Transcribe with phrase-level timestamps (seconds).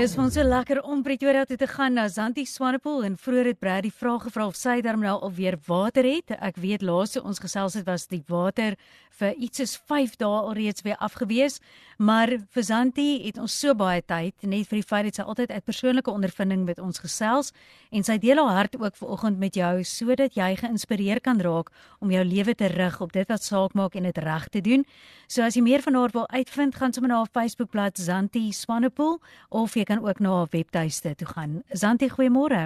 [0.00, 3.58] Dis ons so lekker om Pretoria toe te gaan na Zanti Swanepoel en vroeër het
[3.60, 6.32] Brad die vraag gevra of sy darm nou alweer water het.
[6.40, 8.78] Ek weet laas toe ons gesels het was die water
[9.20, 11.58] vir iets soos 5 dae alreeds weer afgewees,
[12.00, 15.52] maar vir Zanti het ons so baie tyd net vir die feit dat sy altyd
[15.52, 17.52] uit persoonlike ondervinding met ons gesels
[17.92, 21.68] en sy deel haar hart ook vanoggend met jou sodat jy geïnspireer kan raak
[22.00, 24.86] om jou lewe te rig op dit wat saak maak en dit reg te doen.
[25.28, 29.20] So as jy meer van haar wil uitvind, gaan sommer na haar Facebookblad Zanti Swanepoel
[29.50, 31.62] of jy kan ook na haar webtuiste toe gaan.
[31.74, 32.62] Zanti, goeiemôre.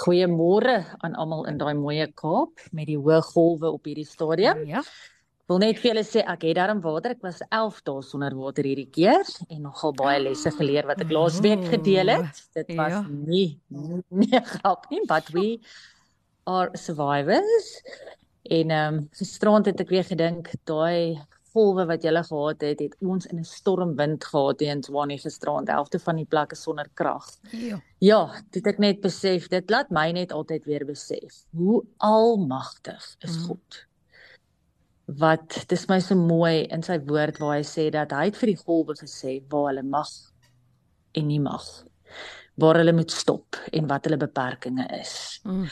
[0.00, 4.64] Goeiemôre aan almal in daai mooi Kaap met die hoë golwe op hierdie stadium.
[4.68, 4.82] Ja.
[5.48, 7.14] Wil net vir julle sê ek het darm water.
[7.16, 11.12] Ek was 11 dae sonder water hierdie keer en nogal baie lesse geleer wat ek
[11.14, 12.42] laas week gedeel het.
[12.56, 13.02] Dit was Ja.
[13.08, 13.58] nie
[14.10, 15.46] nie grap nie, but we
[16.46, 17.72] are survivors.
[18.44, 21.16] En ehm um, gisterand het ek weer gedink daai
[21.52, 25.68] golwe wat julle gehad het, het ons in 'n stormwind gehad hier in Swanie gisterand,
[25.68, 27.26] helfte van die plekke sonder krag.
[27.52, 27.80] Ja.
[27.98, 33.36] Ja, dit ek net besef, dit laat my net altyd weer besef hoe almagtig is
[33.36, 33.44] Mm.
[33.46, 33.86] God.
[35.06, 38.46] Wat dis my so mooi in sy woord waar hy sê dat hy het vir
[38.46, 40.08] die golwe gesê waar hulle mag
[41.12, 41.64] en nie mag.
[42.56, 45.40] Waar hulle moet stop en wat hulle beperkings is.
[45.44, 45.66] Mm.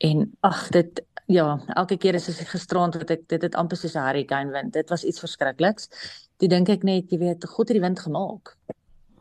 [0.00, 1.46] En ag dit ja,
[1.78, 4.72] elke keer as ek gisterand wat ek dit het amper soos 'n hurricane wind.
[4.74, 5.88] Dit was iets verskrikliks.
[6.38, 8.56] Toe dink ek net, jy weet, God het die wind gemaak.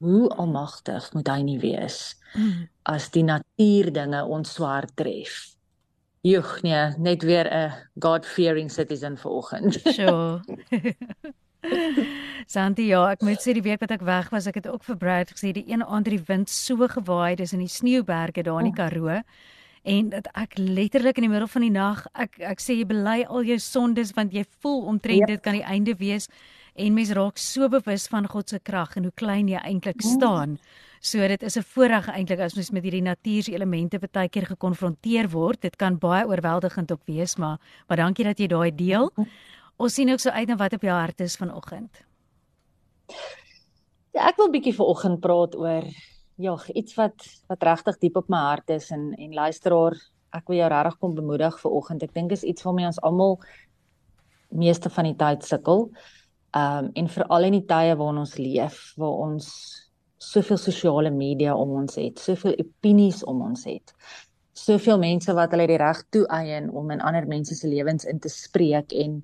[0.00, 2.68] Hoe almagtig moet hy nie wees Mm.
[2.86, 5.56] as die natuurdinge ons swaar tref.
[6.22, 9.80] Joeg nee, net weer 'n God-fearing citizen vanoggend.
[9.94, 10.40] Sure.
[12.46, 14.96] Santi, ja, ek moet sê die week wat ek weg was, ek het ook vir
[14.96, 18.58] Brad gesê die een aand het die wind so gewaai, dis in die sneeuberge daar
[18.60, 19.20] in die Karoo.
[19.82, 23.24] En dat ek letterlik in die middel van die nag, ek ek sê jy bely
[23.28, 25.26] al jou sondes want jy voel omtrent Ja.
[25.26, 26.28] dit kan die einde wees
[26.76, 30.58] en mens raak so bewus van God se krag en hoe klein jy eintlik staan.
[31.00, 35.60] So dit is 'n voorreg eintlik as mens met hierdie natuurselemente baie keer gekonfronteer word.
[35.62, 39.10] Dit kan baie oorweldigend ook wees, maar maar dankie dat jy daai deel.
[39.78, 42.02] Ons sien ook so uit na wat op jou hart is vanoggend.
[44.14, 45.84] Ja, ek wil bietjie vanoggend praat oor
[46.40, 49.96] ja, iets wat wat regtig diep op my hart is en en luisteraar,
[50.36, 52.06] ek wil jou regtig kom bemoedig vanoggend.
[52.06, 53.38] Ek dink is iets waarmee ons almal
[54.50, 55.88] meeste van die tyd sukkel.
[56.56, 59.50] Um en veral in die tye waarin ons leef, waar ons
[60.20, 63.94] soveel sosiale media om ons het, soveel opinies om ons het.
[64.58, 68.28] Soveel mense wat hulle die reg toeëien om in ander mense se lewens in te
[68.28, 69.20] spreek en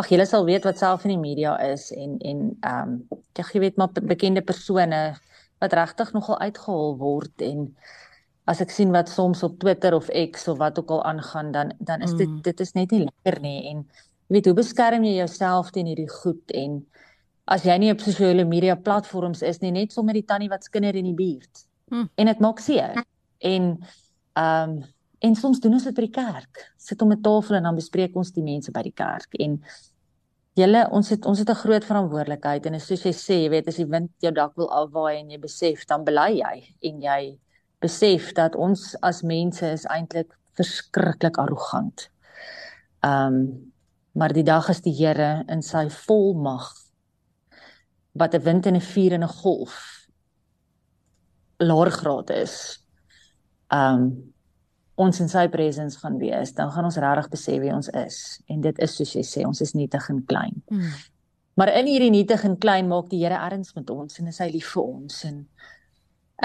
[0.00, 2.96] ag julle sal weet wat self in die media is en en um
[3.36, 5.00] ja, jy weet maar bekende persone
[5.60, 7.76] wat regtig nogal uitgehaal word en
[8.50, 11.72] as ek sien wat soms op Twitter of X of wat ook al aangaan dan
[11.78, 12.42] dan is dit Mm.
[12.42, 13.76] dit is net nie lekker nie en
[14.28, 16.86] jy weet hoe beskerm jy jouself teen hierdie goed en
[17.46, 20.94] as jy nie op sosiale media platforms is nie net sommer die tannie wat skinder
[20.96, 22.08] in die buurt Mm.
[22.16, 23.04] en dit maak seer
[23.40, 23.78] en
[24.36, 24.82] um
[25.22, 28.16] en soms doen ons dit by die kerk sit om 'n tafel en dan bespreek
[28.16, 29.62] ons die mense by die kerk en
[30.60, 33.76] Julle, ons het ons het 'n groot verantwoordelikheid en soos jy sê, jy weet as
[33.76, 36.56] die wind jou dak wil afwaai en jy besef, dan bely jy
[36.88, 37.38] en jy
[37.80, 42.10] besef dat ons as mense is eintlik verskriklik arrogant.
[43.02, 43.72] Um
[44.12, 46.66] maar die dag is die Here in sy volmag
[48.12, 50.06] wat 'n wind en 'n vuur en 'n golf
[51.58, 52.78] laer graad is.
[53.70, 54.29] Um
[55.00, 58.18] ons in sy presence gaan wees, dan gaan ons regtig besef wie ons is.
[58.52, 60.60] En dit is soos jy sê, ons is nietig en klein.
[60.68, 60.90] Mm.
[61.60, 64.48] Maar in hierdie nietig en klein maak die Here erns met ons en is hy
[64.54, 65.42] lief vir ons en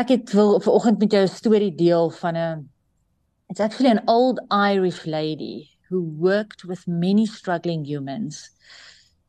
[0.00, 2.68] ek het wil vanoggend met jou 'n storie deel van 'n
[3.48, 8.50] it's actually an old Irish lady who worked with many struggling humans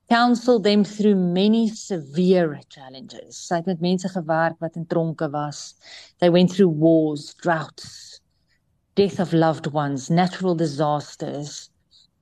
[0.10, 3.48] counseled them through many severe challenges.
[3.48, 5.76] Sy het met mense gewerk wat in tronke was.
[6.20, 8.22] They went through wars, droughts,
[8.96, 11.70] death of loved ones, natural disasters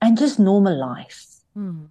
[0.01, 1.25] and just normal life.
[1.55, 1.89] Mm.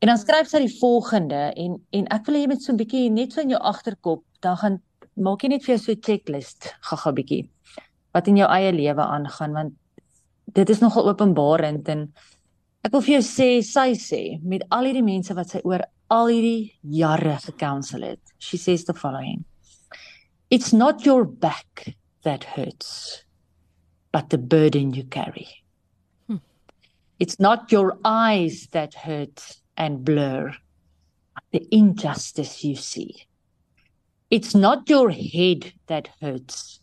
[0.00, 2.80] En dan skryf sy die volgende en en ek wil hê jy moet so 'n
[2.80, 4.80] bietjie net so in jou agterkop, dan gaan
[5.16, 7.48] maak jy net vir jou so 'n checklist gaga bietjie
[8.14, 9.74] wat in jou eie lewe aangaan want
[10.54, 12.12] dit is nogal openbarend en
[12.84, 16.26] ek wil vir jou sê sy sê met al hierdie mense wat sy oor al
[16.26, 18.20] hierdie jare gekounsel het.
[18.38, 19.44] She says the following.
[20.50, 21.94] It's not your back
[22.24, 23.24] that hurts
[24.12, 25.48] but the burden you carry.
[26.26, 26.36] Hmm.
[27.18, 30.52] It's not your eyes that hurt and blur,
[31.34, 33.24] but the injustice you see.
[34.30, 36.80] It's not your head that hurts,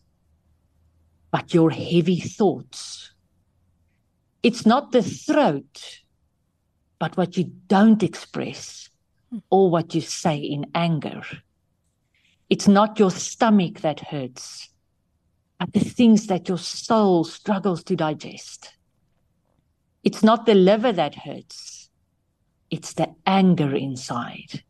[1.32, 3.12] but your heavy thoughts.
[4.44, 6.00] It's not the throat,
[7.00, 8.90] but what you don't express
[9.30, 9.40] hmm.
[9.50, 11.22] or what you say in anger.
[12.50, 14.70] It's not your stomach that hurts,
[15.60, 18.74] but the things that your soul struggles to digest.
[20.04, 21.90] It's not the liver that hurts,
[22.70, 24.64] it's the anger inside.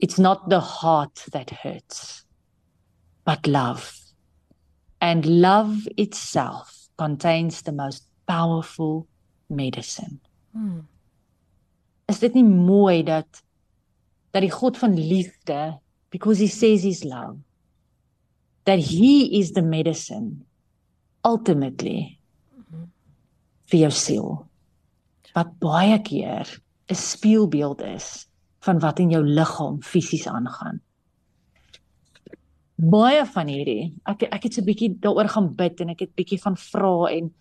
[0.00, 2.24] It's not the heart that hurts,
[3.24, 3.96] but love.
[5.00, 9.06] And love itself contains the most powerful
[9.48, 10.20] medicine.
[10.52, 10.80] Hmm.
[12.08, 13.40] Is dit nie mooi dat
[14.32, 15.78] dat die God van liefde
[16.10, 17.38] because he says he's love
[18.64, 20.44] that he is the medicine
[21.24, 22.18] ultimately
[23.70, 24.30] vir jou siel.
[25.34, 26.46] Wat baie keer
[26.88, 28.26] 'n spieelbeeld is
[28.64, 30.80] van wat in jou liggaam fisies aangaan.
[32.76, 36.14] Baie van hierdie ek ek het so 'n bietjie daaroor gaan bid en ek het
[36.14, 37.32] bietjie gaan vra en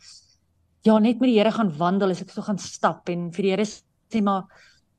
[0.83, 3.51] ja net met die Here gaan wandel as ek so gaan stap en vir die
[3.51, 4.45] Here sê maar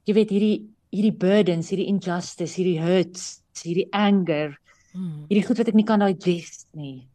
[0.07, 4.59] jy weet hierdie hierdie burdens hierdie injustice hierdie hurts hierdie anger
[4.95, 5.25] Hmm.
[5.27, 7.09] Hierdie goed wat ek nie kan digest nie.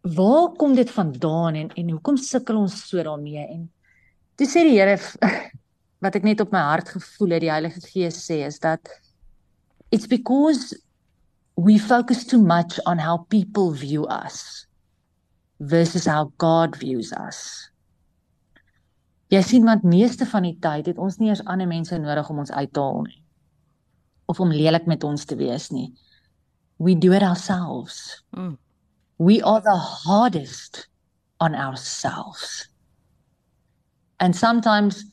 [0.00, 3.66] Waar kom dit vandaan en en hoekom sukkel ons so daarmee en
[4.40, 4.96] toe sê die Here
[6.04, 8.88] wat ek net op my hart gevoel het die Heilige Gees sê is dat
[9.92, 10.72] it's because
[11.60, 14.66] we focus too much on how people view us
[15.60, 17.68] versus how God views us.
[19.28, 22.40] Jy sien want meeste van die tyd het ons nie eens ander mense nodig om
[22.40, 23.20] ons uit te haal nie
[24.30, 25.90] of om lelik met ons te wees nie
[26.80, 28.22] we do it ourselves.
[28.34, 28.56] Mm.
[29.18, 30.88] We are the hardest
[31.38, 32.68] on ourselves.
[34.18, 35.04] And sometimes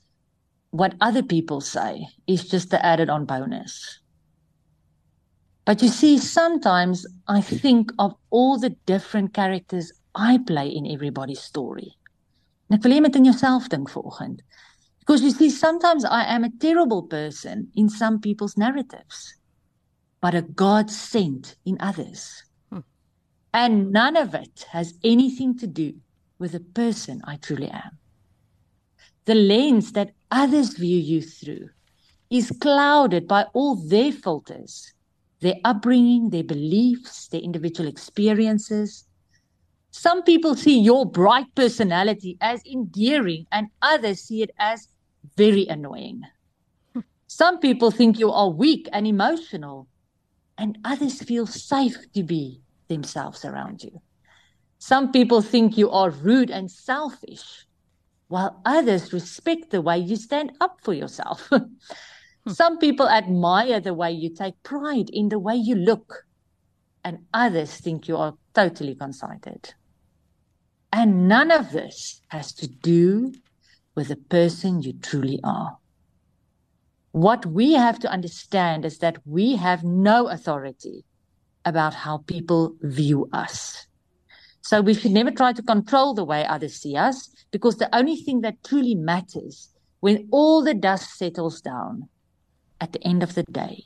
[0.71, 3.99] what other people say is just the added on bonus.
[5.65, 11.41] But you see, sometimes I think of all the different characters I play in everybody's
[11.41, 11.91] story.
[12.71, 14.39] En ek wil hê met in jouself dink vanoggend.
[14.99, 19.35] Because you see, sometimes I am a terrible person in some people's narratives
[20.21, 22.43] but a God sent in others.
[22.71, 22.79] Hmm.
[23.53, 25.93] And none of it has anything to do
[26.39, 27.97] with the person I truly am.
[29.25, 31.69] The lens that others view you through
[32.29, 34.93] is clouded by all their filters,
[35.39, 39.05] their upbringing, their beliefs, their individual experiences.
[39.91, 44.87] Some people see your bright personality as endearing, and others see it as
[45.35, 46.21] very annoying.
[46.93, 47.01] Hmm.
[47.27, 49.87] Some people think you are weak and emotional,
[50.57, 54.01] and others feel safe to be themselves around you.
[54.79, 57.65] Some people think you are rude and selfish,
[58.27, 61.49] while others respect the way you stand up for yourself.
[62.47, 66.25] Some people admire the way you take pride in the way you look,
[67.03, 69.73] and others think you are totally conceited.
[70.91, 73.33] And none of this has to do
[73.95, 75.77] with the person you truly are.
[77.17, 81.03] What we have to understand is that we have no authority
[81.65, 83.87] about how people view us.
[84.61, 88.17] So we should never try to control the way others see us because the only
[88.17, 92.07] thing that truly matters when all the dust settles down
[92.79, 93.85] at the end of the day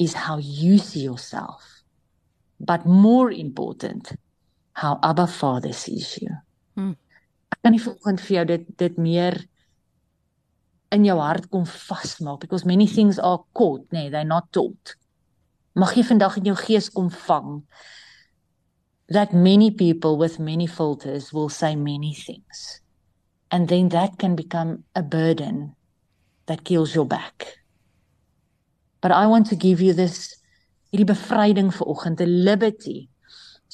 [0.00, 1.62] is how you see yourself.
[2.58, 4.10] But more important,
[4.72, 6.34] how Abba Father sees you.
[6.74, 6.98] Hmm.
[7.54, 9.38] Ek kan nie vanoggend vir jou dit dit meer
[10.92, 14.96] in jou hart kom vasmaak because many things are caught nê nee, they're not taught.
[15.74, 17.62] Mag jy vandag in jou gees kom vang
[19.10, 22.80] that many people with many filters will say many things.
[23.50, 25.74] And then that can become a burden
[26.46, 27.58] that kills your back.
[29.00, 30.36] But i want to give you this
[30.92, 33.09] hierdie bevryding vir oggend 'n liberty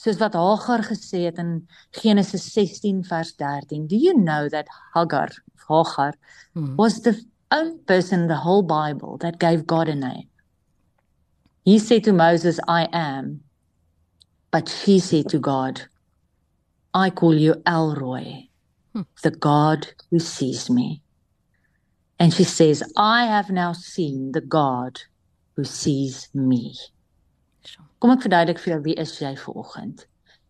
[0.06, 1.66] soos wat Hagar gesê het in
[1.98, 5.30] Genesis 16 vers 13 do you know that Hagar
[5.68, 6.14] Hagar
[6.54, 6.76] hmm.
[6.76, 7.18] was the
[7.50, 10.28] only person in the whole Bible that gave God a name.
[11.64, 13.42] He said to Moses, I am.
[14.50, 15.82] But she said to God,
[16.94, 18.48] I call you El Roi,
[18.92, 19.02] hmm.
[19.22, 21.02] the God who sees me.
[22.18, 25.00] And she says, I have now seen the God
[25.56, 26.74] who sees me.
[28.06, 30.04] Kom ek verduidelik vir jou wie is jy vanoggend?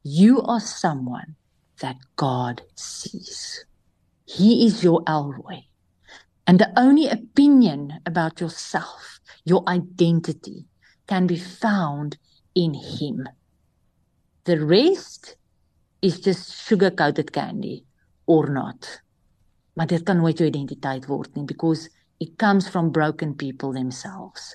[0.05, 1.39] You are someone
[1.81, 3.65] that God sees.
[4.29, 5.63] He is your Elroy.
[6.47, 10.67] And the only opinion about yourself, your identity,
[11.07, 12.19] can be found
[12.55, 13.25] in Him.
[14.45, 15.39] The rest
[16.03, 17.87] is just sugar coated candy
[18.27, 18.85] or not.
[19.81, 21.89] Maar dit kan nooit jou identiteit word nie because
[22.21, 24.53] it comes from broken people themselves.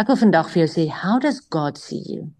[0.00, 2.30] Ek wil vandag vir jou sê, how does God see you?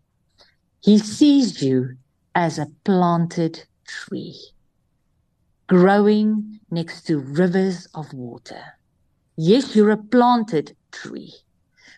[0.80, 1.98] He sees you
[2.34, 4.38] as a planted tree,
[5.68, 8.62] growing next to rivers of water.
[9.36, 11.34] Yes, you're a planted tree,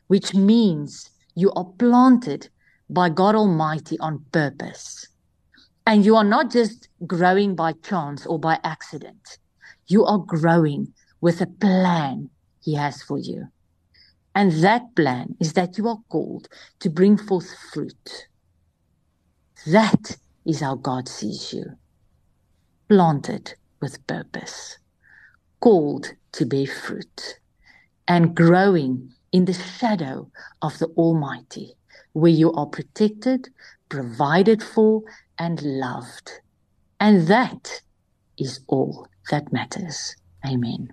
[0.09, 2.49] which means you are planted
[2.91, 5.07] by God Almighty on purpose.
[5.87, 9.39] And you are not just growing by chance or by accident.
[9.87, 12.31] You are growing with a plan
[12.65, 13.47] He has for you.
[14.35, 16.49] And that plan is that you are called
[16.81, 18.29] to bring forth fruit.
[19.67, 21.65] That is how God sees you.
[22.89, 24.79] Planted with purpose,
[25.61, 27.39] called to bear fruit,
[28.09, 31.75] and growing in the shadow of the Almighty,
[32.13, 33.49] where you are protected,
[33.89, 35.03] provided for,
[35.39, 36.41] and loved.
[37.01, 37.83] And that
[38.39, 40.17] is all that matters.
[40.47, 40.93] Amen.